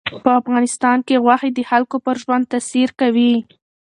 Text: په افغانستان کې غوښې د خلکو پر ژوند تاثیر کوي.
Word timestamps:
په 0.23 0.29
افغانستان 0.39 0.97
کې 1.07 1.21
غوښې 1.23 1.49
د 1.53 1.59
خلکو 1.69 1.95
پر 2.05 2.15
ژوند 2.23 2.49
تاثیر 2.53 2.89
کوي. 2.99 3.33